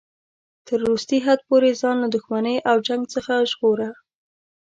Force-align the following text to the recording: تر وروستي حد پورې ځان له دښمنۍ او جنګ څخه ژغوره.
تر 0.67 0.79
وروستي 0.83 1.17
حد 1.25 1.39
پورې 1.49 1.69
ځان 1.81 1.95
له 2.03 2.07
دښمنۍ 2.15 2.57
او 2.69 2.75
جنګ 2.87 3.03
څخه 3.13 3.33
ژغوره. 3.51 3.89